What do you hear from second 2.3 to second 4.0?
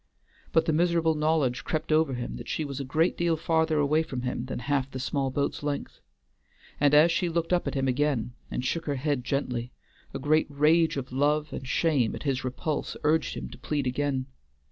that she was a great deal farther